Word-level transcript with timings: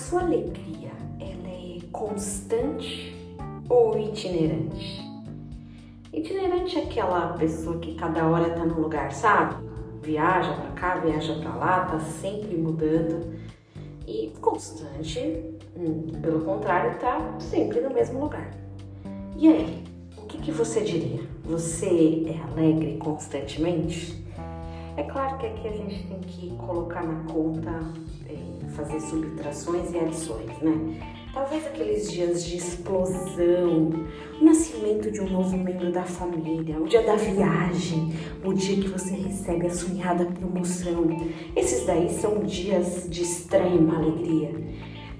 sua 0.00 0.22
alegria, 0.22 0.90
ela 1.20 1.48
é 1.48 1.78
constante 1.92 3.14
ou 3.68 3.98
itinerante? 3.98 5.08
Itinerante 6.12 6.78
é 6.78 6.84
aquela 6.84 7.34
pessoa 7.34 7.78
que 7.78 7.94
cada 7.94 8.26
hora 8.26 8.50
tá 8.50 8.64
no 8.64 8.80
lugar, 8.80 9.12
sabe? 9.12 9.56
Viaja 10.02 10.54
para 10.54 10.70
cá, 10.72 10.96
viaja 10.96 11.34
para 11.34 11.54
lá, 11.54 11.84
tá 11.84 12.00
sempre 12.00 12.56
mudando. 12.56 13.38
E 14.06 14.32
constante, 14.40 15.44
hum, 15.76 16.06
pelo 16.20 16.40
contrário, 16.40 16.98
tá 16.98 17.36
sempre 17.38 17.80
no 17.80 17.90
mesmo 17.92 18.20
lugar. 18.20 18.50
E 19.36 19.48
aí, 19.48 19.84
o 20.16 20.22
que, 20.22 20.38
que 20.38 20.50
você 20.50 20.80
diria? 20.80 21.20
Você 21.44 22.24
é 22.26 22.50
alegre 22.50 22.96
constantemente? 22.96 24.24
É 25.00 25.04
claro 25.04 25.38
que 25.38 25.46
aqui 25.46 25.66
a 25.66 25.72
gente 25.72 26.06
tem 26.08 26.20
que 26.20 26.50
colocar 26.56 27.02
na 27.02 27.24
conta, 27.32 27.70
é, 28.28 28.36
fazer 28.72 29.00
subtrações 29.00 29.90
e 29.94 29.98
adições, 29.98 30.58
né? 30.60 31.00
Talvez 31.32 31.66
aqueles 31.66 32.12
dias 32.12 32.44
de 32.44 32.58
explosão, 32.58 33.92
o 34.38 34.44
nascimento 34.44 35.10
de 35.10 35.22
um 35.22 35.30
novo 35.30 35.56
membro 35.56 35.90
da 35.90 36.02
família, 36.02 36.78
o 36.78 36.86
dia 36.86 37.02
da 37.02 37.16
viagem, 37.16 38.12
o 38.44 38.52
dia 38.52 38.76
que 38.76 38.88
você 38.88 39.14
recebe 39.14 39.68
a 39.68 39.70
sonhada 39.70 40.26
promoção. 40.26 41.06
Esses 41.56 41.86
daí 41.86 42.10
são 42.10 42.40
dias 42.40 43.08
de 43.08 43.22
extrema 43.22 43.96
alegria. 43.96 44.52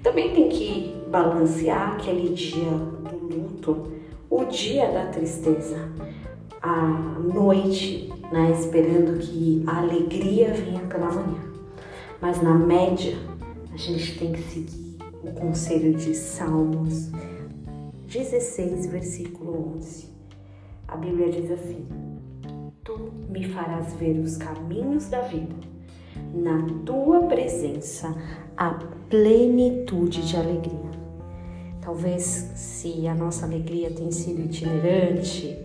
Também 0.03 0.31
tem 0.31 0.47
que 0.47 0.95
balancear 1.07 1.93
aquele 1.93 2.35
dia 2.35 2.69
do 2.69 3.35
luto, 3.35 3.91
o 4.29 4.45
dia 4.45 4.91
da 4.91 5.07
tristeza, 5.07 5.89
a 6.61 6.85
noite, 7.33 8.11
né, 8.31 8.51
esperando 8.51 9.17
que 9.19 9.63
a 9.67 9.79
alegria 9.79 10.53
venha 10.53 10.81
pela 10.81 11.11
manhã. 11.11 11.41
Mas 12.21 12.41
na 12.41 12.53
média, 12.53 13.17
a 13.73 13.77
gente 13.77 14.19
tem 14.19 14.31
que 14.31 14.43
seguir 14.43 14.97
o 15.23 15.31
conselho 15.31 15.93
de 15.95 16.13
Salmos 16.13 17.09
16, 18.07 18.87
versículo 18.87 19.75
11. 19.77 20.07
A 20.87 20.97
Bíblia 20.97 21.31
diz 21.31 21.49
assim: 21.49 21.85
Tu 22.83 23.11
me 23.29 23.47
farás 23.47 23.93
ver 23.93 24.19
os 24.19 24.37
caminhos 24.37 25.07
da 25.09 25.21
vida, 25.21 25.55
na 26.33 26.67
tua 26.85 27.23
presença 27.23 28.13
a 28.57 28.71
plenitude 29.09 30.27
de 30.27 30.35
alegria. 30.35 30.91
Talvez 31.81 32.23
se 32.55 33.07
a 33.07 33.15
nossa 33.15 33.45
alegria 33.45 33.89
tem 33.89 34.11
sido 34.11 34.41
itinerante, 34.41 35.57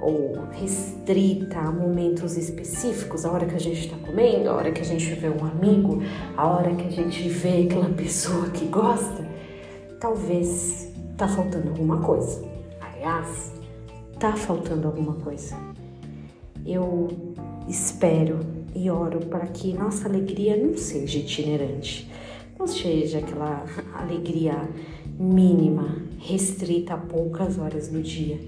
ou 0.00 0.34
restrita 0.52 1.58
a 1.58 1.72
momentos 1.72 2.36
específicos, 2.36 3.24
a 3.24 3.32
hora 3.32 3.46
que 3.46 3.54
a 3.54 3.60
gente 3.60 3.80
está 3.80 3.96
comendo, 3.96 4.50
a 4.50 4.54
hora 4.54 4.70
que 4.70 4.80
a 4.80 4.84
gente 4.84 5.06
vê 5.14 5.28
um 5.28 5.44
amigo, 5.44 6.02
a 6.36 6.46
hora 6.46 6.74
que 6.74 6.86
a 6.86 6.90
gente 6.90 7.28
vê 7.28 7.62
aquela 7.62 7.88
pessoa 7.90 8.48
que 8.50 8.66
gosta, 8.66 9.26
talvez 10.00 10.92
tá 11.16 11.26
faltando 11.26 11.70
alguma 11.70 12.00
coisa. 12.00 12.44
Aliás, 12.80 13.52
tá 14.18 14.32
faltando 14.32 14.86
alguma 14.86 15.14
coisa. 15.14 15.56
Eu 16.64 17.08
espero 17.68 18.40
e 18.74 18.90
oro 18.90 19.20
para 19.26 19.46
que 19.46 19.72
nossa 19.72 20.08
alegria 20.08 20.56
não 20.56 20.76
seja 20.76 21.18
itinerante, 21.18 22.10
não 22.58 22.66
seja 22.66 23.18
aquela 23.18 23.64
alegria 23.94 24.68
mínima, 25.18 26.02
restrita 26.18 26.94
a 26.94 26.98
poucas 26.98 27.58
horas 27.58 27.88
do 27.88 28.02
dia 28.02 28.38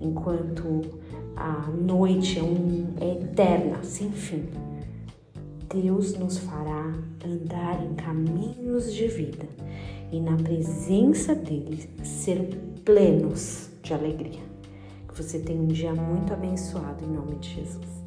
enquanto 0.00 1.00
a 1.36 1.70
noite 1.70 2.38
é, 2.38 2.42
um, 2.42 2.94
é 3.00 3.12
eterna, 3.22 3.82
sem 3.82 4.10
fim. 4.10 4.44
Deus 5.68 6.16
nos 6.16 6.38
fará 6.38 6.94
andar 7.24 7.84
em 7.84 7.94
caminhos 7.94 8.92
de 8.94 9.06
vida 9.08 9.46
e 10.12 10.20
na 10.20 10.36
presença 10.36 11.34
dele 11.34 11.90
ser 12.02 12.56
plenos 12.84 13.70
de 13.82 13.92
alegria. 13.92 14.46
Que 15.08 15.22
você 15.22 15.38
tenha 15.38 15.60
um 15.60 15.66
dia 15.66 15.94
muito 15.94 16.32
abençoado 16.32 17.04
em 17.04 17.08
nome 17.08 17.36
de 17.36 17.56
Jesus. 17.56 18.05